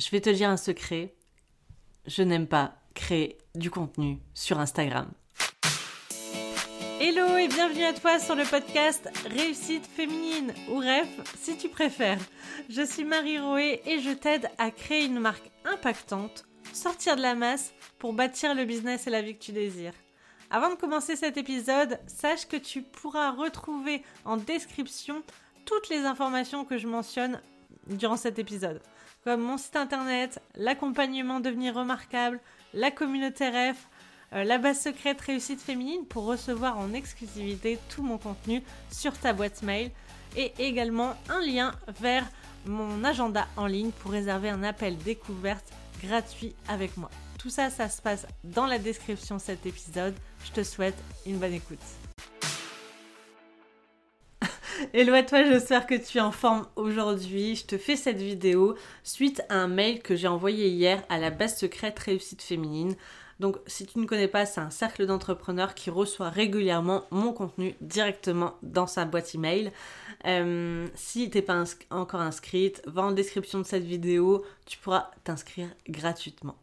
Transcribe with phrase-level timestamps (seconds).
[0.00, 1.14] je vais te dire un secret.
[2.06, 5.10] Je n'aime pas créer du contenu sur Instagram.
[7.00, 11.08] Hello et bienvenue à toi sur le podcast Réussite féminine ou REF
[11.38, 12.18] si tu préfères.
[12.70, 17.34] Je suis Marie Roé et je t'aide à créer une marque impactante, sortir de la
[17.34, 19.94] masse pour bâtir le business et la vie que tu désires.
[20.50, 25.22] Avant de commencer cet épisode, sache que tu pourras retrouver en description
[25.66, 27.40] toutes les informations que je mentionne
[27.86, 28.80] durant cet épisode
[29.24, 32.40] comme mon site internet, l'accompagnement devenir remarquable,
[32.74, 33.88] la communauté REF,
[34.32, 39.32] euh, la base secrète réussite féminine pour recevoir en exclusivité tout mon contenu sur ta
[39.32, 39.90] boîte mail
[40.36, 42.24] et également un lien vers
[42.66, 47.10] mon agenda en ligne pour réserver un appel découverte gratuit avec moi.
[47.38, 50.14] Tout ça, ça se passe dans la description de cet épisode.
[50.44, 51.78] Je te souhaite une bonne écoute.
[54.94, 57.54] Hello à toi, j'espère que tu es en forme aujourd'hui.
[57.54, 61.30] Je te fais cette vidéo suite à un mail que j'ai envoyé hier à la
[61.30, 62.94] base secrète réussite féminine.
[63.40, 67.74] Donc si tu ne connais pas, c'est un cercle d'entrepreneurs qui reçoit régulièrement mon contenu
[67.82, 69.70] directement dans sa boîte email.
[70.26, 75.10] Euh, si tu n'es pas encore inscrite, va en description de cette vidéo, tu pourras
[75.24, 76.56] t'inscrire gratuitement.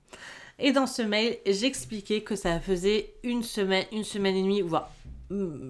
[0.58, 4.90] Et dans ce mail, j'expliquais que ça faisait une semaine, une semaine et demie, voire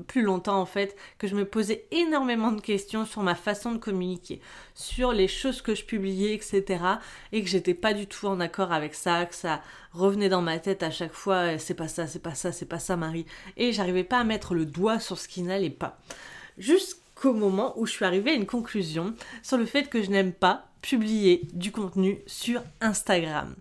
[0.08, 3.78] plus longtemps en fait que je me posais énormément de questions sur ma façon de
[3.78, 4.40] communiquer,
[4.76, 6.84] sur les choses que je publiais, etc.
[7.32, 9.62] Et que j'étais pas du tout en accord avec ça, que ça
[9.94, 12.66] revenait dans ma tête à chaque fois, euh, c'est pas ça, c'est pas ça, c'est
[12.66, 13.26] pas ça Marie.
[13.56, 16.00] Et j'arrivais pas à mettre le doigt sur ce qui n'allait pas.
[16.58, 20.34] Jusqu'au moment où je suis arrivée à une conclusion sur le fait que je n'aime
[20.34, 23.56] pas publier du contenu sur Instagram.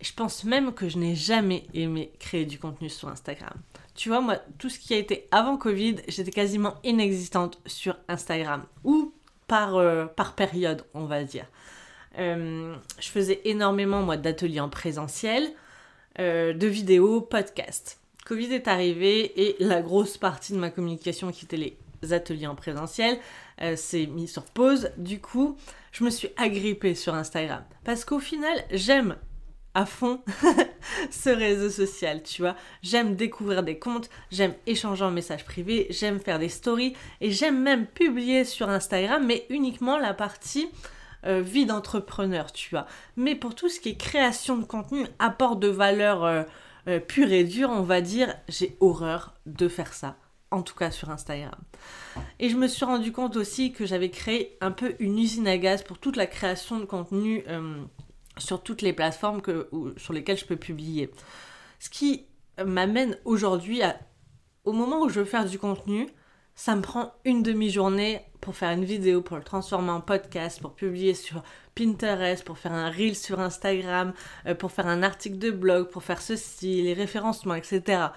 [0.00, 3.52] Je pense même que je n'ai jamais aimé créer du contenu sur Instagram.
[4.00, 8.64] Tu vois, moi, tout ce qui a été avant Covid, j'étais quasiment inexistante sur Instagram.
[8.82, 9.12] Ou
[9.46, 10.06] par, euh,
[10.36, 11.44] période, on va dire.
[12.18, 15.52] Euh, je faisais énormément, moi, d'ateliers en présentiel,
[16.18, 18.00] euh, de vidéos, podcasts.
[18.24, 22.54] Covid est arrivé et la grosse partie de ma communication qui était les ateliers en
[22.54, 23.18] présentiel
[23.76, 24.92] s'est mis sur pause.
[24.96, 25.58] Du coup,
[25.92, 27.62] je me suis agrippée sur Instagram.
[27.84, 29.16] Parce qu'au final, j'aime
[29.74, 30.20] à fond
[31.10, 32.56] ce réseau social, tu vois.
[32.82, 37.60] J'aime découvrir des comptes, j'aime échanger en message privé, j'aime faire des stories et j'aime
[37.60, 40.68] même publier sur Instagram, mais uniquement la partie
[41.26, 42.86] euh, vie d'entrepreneur, tu vois.
[43.16, 46.42] Mais pour tout ce qui est création de contenu, apport de valeur euh,
[46.88, 50.16] euh, pure et dure, on va dire, j'ai horreur de faire ça.
[50.52, 51.54] En tout cas sur Instagram.
[52.40, 55.56] Et je me suis rendu compte aussi que j'avais créé un peu une usine à
[55.58, 57.44] gaz pour toute la création de contenu
[58.40, 61.10] sur toutes les plateformes que, sur lesquelles je peux publier.
[61.78, 62.26] Ce qui
[62.64, 63.82] m'amène aujourd'hui
[64.64, 66.08] au moment où je veux faire du contenu,
[66.54, 70.74] ça me prend une demi-journée pour faire une vidéo, pour le transformer en podcast, pour
[70.74, 71.42] publier sur
[71.74, 74.12] Pinterest, pour faire un reel sur Instagram,
[74.46, 78.08] euh, pour faire un article de blog, pour faire ceci, les référencements, etc.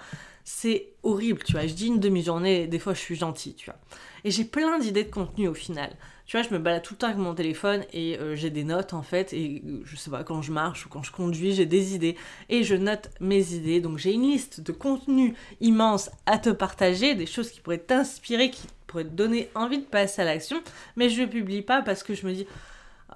[0.44, 1.66] C'est horrible, tu vois.
[1.66, 3.78] Je dis une demi-journée, des fois je suis gentille, tu vois.
[4.24, 5.90] Et j'ai plein d'idées de contenu au final.
[6.26, 8.64] Tu vois, je me balade tout le temps avec mon téléphone et euh, j'ai des
[8.64, 9.32] notes en fait.
[9.32, 12.16] Et euh, je sais pas, quand je marche ou quand je conduis, j'ai des idées.
[12.50, 13.80] Et je note mes idées.
[13.80, 18.50] Donc j'ai une liste de contenus immense à te partager, des choses qui pourraient t'inspirer,
[18.50, 20.62] qui pourraient te donner envie de passer à l'action.
[20.96, 22.46] Mais je ne publie pas parce que je me dis.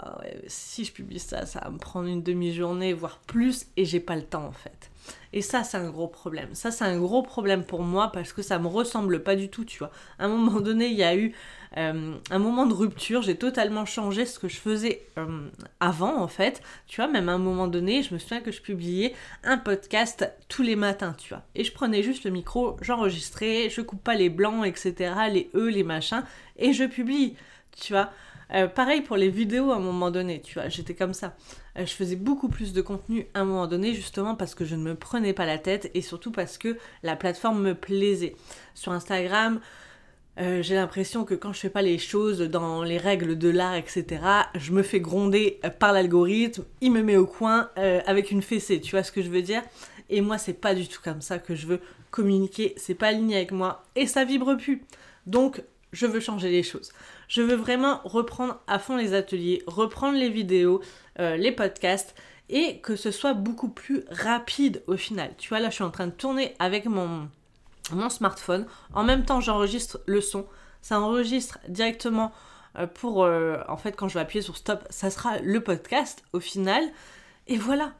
[0.00, 3.98] Ah si je publie ça, ça va me prendre une demi-journée, voire plus, et j'ai
[3.98, 4.90] pas le temps en fait.
[5.32, 6.54] Et ça, c'est un gros problème.
[6.54, 9.64] Ça, c'est un gros problème pour moi parce que ça me ressemble pas du tout,
[9.64, 9.90] tu vois.
[10.18, 11.34] À un moment donné, il y a eu
[11.76, 13.22] euh, un moment de rupture.
[13.22, 15.48] J'ai totalement changé ce que je faisais euh,
[15.80, 16.62] avant, en fait.
[16.86, 20.30] Tu vois, même à un moment donné, je me souviens que je publiais un podcast
[20.48, 21.42] tous les matins, tu vois.
[21.54, 25.68] Et je prenais juste le micro, j'enregistrais, je coupe pas les blancs, etc., les E,
[25.68, 26.24] les machins,
[26.56, 27.36] et je publie,
[27.76, 28.10] tu vois.
[28.54, 31.36] Euh, pareil pour les vidéos à un moment donné, tu vois, j'étais comme ça.
[31.78, 34.74] Euh, je faisais beaucoup plus de contenu à un moment donné, justement parce que je
[34.74, 38.34] ne me prenais pas la tête et surtout parce que la plateforme me plaisait.
[38.74, 39.60] Sur Instagram,
[40.40, 43.74] euh, j'ai l'impression que quand je fais pas les choses dans les règles de l'art,
[43.74, 44.22] etc.,
[44.54, 47.70] je me fais gronder par l'algorithme, il me met au coin
[48.06, 49.62] avec une fessée, tu vois ce que je veux dire?
[50.10, 53.36] Et moi, c'est pas du tout comme ça que je veux communiquer, c'est pas aligné
[53.36, 54.82] avec moi et ça vibre plus.
[55.26, 55.62] Donc,
[55.92, 56.92] je veux changer les choses.
[57.28, 60.80] Je veux vraiment reprendre à fond les ateliers, reprendre les vidéos,
[61.18, 62.14] euh, les podcasts
[62.48, 65.32] et que ce soit beaucoup plus rapide au final.
[65.38, 67.28] Tu vois, là, je suis en train de tourner avec mon,
[67.92, 68.66] mon smartphone.
[68.94, 70.46] En même temps, j'enregistre le son.
[70.80, 72.32] Ça enregistre directement
[72.76, 76.22] euh, pour, euh, en fait, quand je vais appuyer sur stop, ça sera le podcast
[76.32, 76.82] au final.
[77.46, 77.92] Et voilà,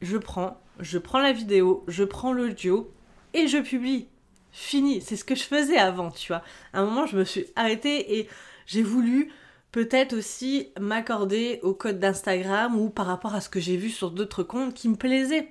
[0.00, 2.90] je prends, je prends la vidéo, je prends l'audio
[3.32, 4.08] et je publie.
[4.56, 6.40] Fini, c'est ce que je faisais avant, tu vois.
[6.72, 8.28] À un moment, je me suis arrêtée et
[8.66, 9.32] j'ai voulu
[9.72, 14.12] peut-être aussi m'accorder au code d'Instagram ou par rapport à ce que j'ai vu sur
[14.12, 15.50] d'autres comptes qui me plaisaient.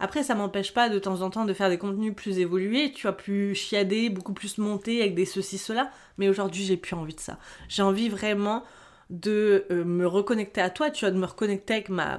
[0.00, 3.02] Après, ça m'empêche pas de temps en temps de faire des contenus plus évolués, tu
[3.02, 5.92] vois, plus chiadés, beaucoup plus montés avec des ceci, cela.
[6.18, 7.38] Mais aujourd'hui, j'ai plus envie de ça.
[7.68, 8.64] J'ai envie vraiment
[9.10, 12.18] de euh, me reconnecter à toi, tu vois, de me reconnecter avec ma,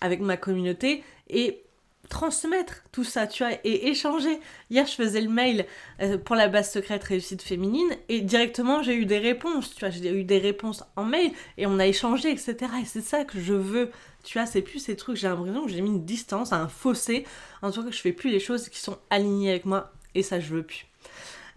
[0.00, 1.65] avec ma communauté et
[2.08, 4.40] transmettre tout ça, tu vois, et échanger.
[4.70, 5.66] Hier, je faisais le mail
[6.00, 9.90] euh, pour la base secrète réussite féminine et directement, j'ai eu des réponses, tu vois,
[9.90, 12.56] j'ai eu des réponses en mail et on a échangé, etc.
[12.82, 13.90] Et c'est ça que je veux,
[14.24, 17.24] tu vois, c'est plus ces trucs, j'ai l'impression que j'ai mis une distance, un fossé,
[17.62, 20.40] en tout cas je fais plus les choses qui sont alignées avec moi et ça,
[20.40, 20.86] je veux plus.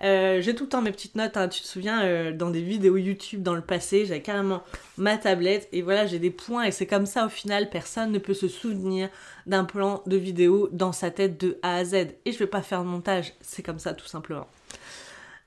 [0.04, 1.50] Euh, j'ai tout le temps mes petites notes, hein.
[1.50, 4.64] tu te souviens, euh, dans des vidéos YouTube dans le passé, j'avais carrément
[4.98, 8.20] ma tablette et voilà, j'ai des points et c'est comme ça au final, personne ne
[8.20, 9.10] peut se souvenir
[9.46, 11.94] d'un plan de vidéo dans sa tête de A à Z.
[12.26, 14.48] Et je vais pas faire de montage, c'est comme ça tout simplement.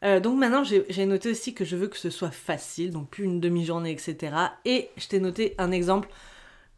[0.04, 3.24] Euh, donc maintenant, j'ai noté aussi que je veux que ce soit facile, donc plus
[3.24, 4.34] une demi-journée, etc.
[4.64, 6.08] Et je t'ai noté un exemple,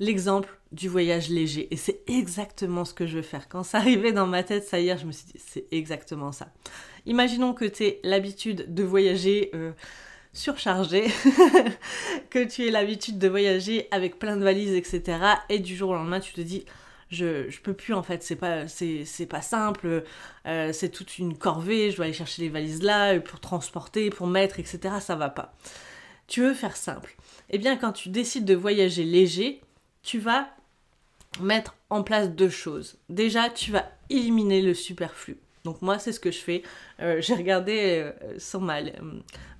[0.00, 1.68] l'exemple du voyage léger.
[1.72, 3.48] Et c'est exactement ce que je veux faire.
[3.48, 6.48] Quand ça arrivait dans ma tête, ça hier, je me suis dit, c'est exactement ça.
[7.06, 9.72] Imaginons que tu aies l'habitude de voyager euh,
[10.32, 11.06] surchargé,
[12.30, 15.18] que tu aies l'habitude de voyager avec plein de valises, etc.
[15.48, 16.64] Et du jour au lendemain, tu te dis,
[17.10, 18.64] je, je peux plus en fait, c'est pas,
[19.30, 20.04] pas simple,
[20.46, 24.26] euh, c'est toute une corvée, je dois aller chercher les valises là pour transporter, pour
[24.26, 24.96] mettre, etc.
[25.00, 25.54] Ça va pas.
[26.26, 27.14] Tu veux faire simple.
[27.50, 29.60] Eh bien, quand tu décides de voyager léger,
[30.04, 30.48] tu vas
[31.40, 32.96] mettre en place deux choses.
[33.08, 35.38] Déjà, tu vas éliminer le superflu.
[35.64, 36.62] Donc moi, c'est ce que je fais.
[37.00, 38.80] Euh, j'ai regardé euh, sur ma,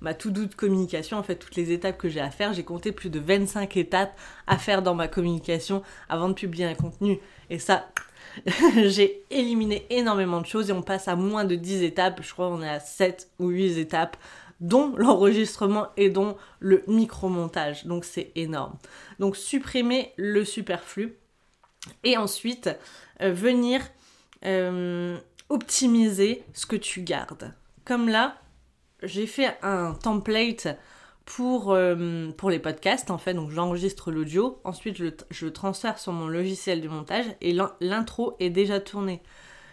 [0.01, 2.53] ma to-do de communication, en fait, toutes les étapes que j'ai à faire.
[2.53, 6.75] J'ai compté plus de 25 étapes à faire dans ma communication avant de publier un
[6.75, 7.19] contenu.
[7.49, 7.89] Et ça,
[8.85, 12.19] j'ai éliminé énormément de choses et on passe à moins de 10 étapes.
[12.21, 14.15] Je crois qu'on est à 7 ou 8 étapes
[14.59, 17.85] dont l'enregistrement et dont le micro-montage.
[17.85, 18.77] Donc c'est énorme.
[19.19, 21.17] Donc supprimer le superflu
[22.03, 22.69] et ensuite
[23.21, 23.81] euh, venir
[25.49, 27.51] optimiser ce que tu gardes.
[27.83, 28.35] Comme là,
[29.01, 30.67] j'ai fait un template
[31.25, 36.13] pour, euh, pour les podcasts en fait, donc j'enregistre l'audio, ensuite je, je transfère sur
[36.13, 39.21] mon logiciel de montage et l'intro est déjà tournée.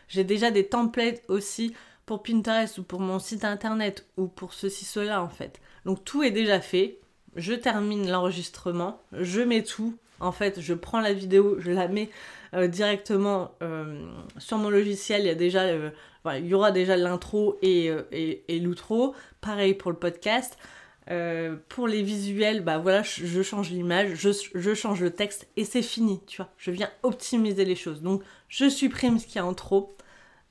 [0.08, 1.74] J'ai déjà des templates aussi
[2.06, 5.60] pour Pinterest ou pour mon site internet ou pour ceci, cela en fait.
[5.84, 6.98] Donc tout est déjà fait,
[7.36, 12.10] je termine l'enregistrement, je mets tout, en fait je prends la vidéo, je la mets
[12.54, 14.04] euh, directement euh,
[14.36, 15.22] sur mon logiciel.
[15.22, 15.90] Il y a déjà, euh,
[16.36, 19.14] il y aura déjà l'intro et, et, l'outro.
[19.40, 20.58] Pareil pour le podcast.
[21.68, 25.82] pour les visuels, bah voilà, je, change l'image, je, je, change le texte et c'est
[25.82, 26.50] fini, tu vois.
[26.58, 28.02] Je viens optimiser les choses.
[28.02, 29.96] Donc, je supprime ce qu'il y a en trop.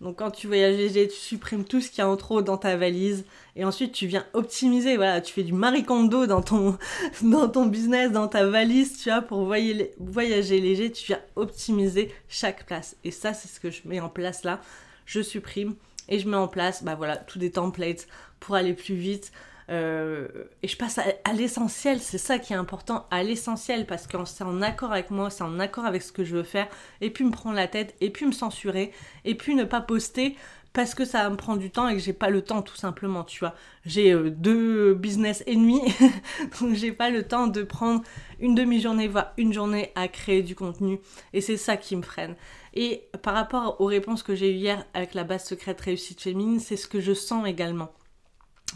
[0.02, 2.58] Donc quand tu voyages léger, tu supprimes tout ce qu'il y a en trop dans
[2.58, 3.24] ta valise
[3.56, 4.96] et ensuite tu viens optimiser.
[4.96, 6.76] Voilà, tu fais du maricondo dans ton,
[7.22, 12.66] dans ton business, dans ta valise, tu vois, pour voyager léger, tu viens optimiser chaque
[12.66, 12.96] place.
[13.04, 14.60] Et ça, c'est ce que je mets en place là.
[15.06, 15.76] Je supprime
[16.10, 18.08] et je mets en place, bah voilà, tous des templates
[18.40, 19.32] pour aller plus vite,
[19.72, 20.28] euh,
[20.62, 24.44] et je passe à, l'essentiel, c'est ça qui est important, à l'essentiel, parce que c'est
[24.44, 26.68] en accord avec moi, c'est en accord avec ce que je veux faire,
[27.00, 28.92] et puis me prendre la tête, et puis me censurer,
[29.24, 30.36] et puis ne pas poster
[30.74, 33.26] parce que ça me prend du temps et que j'ai pas le temps tout simplement,
[33.26, 33.54] tu vois.
[33.86, 35.82] J'ai euh, deux business ennemis,
[36.60, 38.02] donc j'ai pas le temps de prendre
[38.40, 41.00] une demi-journée, voire une journée à créer du contenu,
[41.34, 42.36] et c'est ça qui me freine.
[42.74, 46.60] Et par rapport aux réponses que j'ai eues hier avec la base secrète réussite féminine,
[46.60, 47.92] c'est ce que je sens également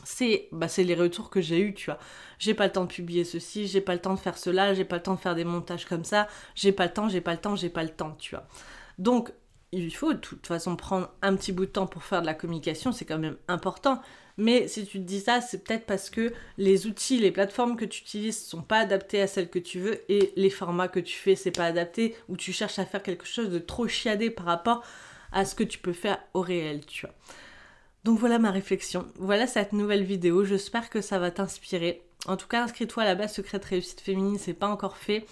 [0.03, 1.99] c'est bah, les retours que j'ai eu tu vois.
[2.39, 4.85] J'ai pas le temps de publier ceci, j'ai pas le temps de faire cela, j'ai
[4.85, 7.33] pas le temps de faire des montages comme ça, j'ai pas le temps, j'ai pas
[7.33, 8.47] le temps, j'ai pas le temps, tu vois.
[8.97, 9.31] Donc,
[9.71, 12.33] il faut de toute façon prendre un petit bout de temps pour faire de la
[12.33, 14.01] communication, c'est quand même important.
[14.37, 17.85] Mais si tu te dis ça, c'est peut-être parce que les outils, les plateformes que
[17.85, 21.15] tu utilises sont pas adaptés à celles que tu veux et les formats que tu
[21.17, 24.45] fais, c'est pas adapté ou tu cherches à faire quelque chose de trop chiadé par
[24.45, 24.83] rapport
[25.31, 27.15] à ce que tu peux faire au réel, tu vois.
[28.05, 32.03] Donc voilà ma réflexion, voilà cette nouvelle vidéo, j'espère que ça va t'inspirer.
[32.27, 35.25] En tout cas, inscris-toi à la base secrète réussite féminine, c'est pas encore fait.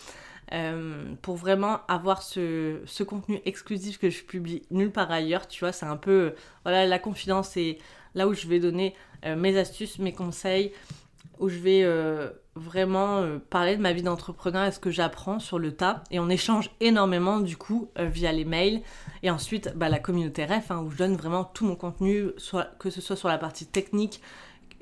[0.53, 5.71] Euh, pour vraiment avoir ce, contenu exclusif que je publie nulle part ailleurs, tu vois,
[5.71, 7.77] c'est un peu, voilà, la confidence et
[8.15, 8.95] là où je vais donner
[9.27, 10.71] euh, mes astuces, mes conseils,
[11.39, 15.39] où je vais euh, vraiment euh, parler de ma vie d'entrepreneur et ce que j'apprends
[15.39, 16.03] sur le tas.
[16.11, 18.81] Et on échange énormément du coup euh, via les mails.
[19.23, 22.31] Et ensuite, bah, la communauté REF, hein, où je donne vraiment tout mon contenu,
[22.79, 24.21] que ce soit sur la partie technique,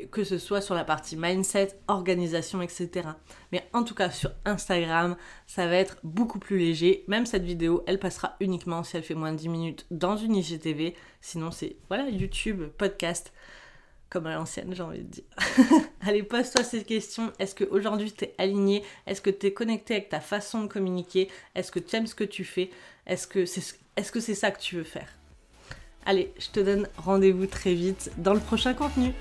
[0.10, 3.10] que ce soit sur la partie mindset, organisation, etc.
[3.52, 5.16] Mais en tout cas, sur Instagram,
[5.46, 7.04] ça va être beaucoup plus léger.
[7.08, 10.36] Même cette vidéo, elle passera uniquement si elle fait moins de 10 minutes dans une
[10.36, 10.96] IGTV.
[11.22, 13.32] Sinon, c'est voilà, YouTube, podcast
[14.12, 15.24] comme à l'ancienne, j'ai envie de dire.
[16.02, 17.32] Allez, pose-toi ces questions.
[17.40, 18.84] Est-ce qu'aujourd'hui tu es aligné?
[19.08, 21.30] Est-ce que tu es connecté avec ta façon de communiquer?
[21.56, 22.70] Est-ce que tu aimes ce que tu fais?
[23.08, 25.08] Est-ce que c'est est ça que tu veux faire?
[26.06, 29.14] Allez, je te donne rendez-vous très vite dans le prochain contenu.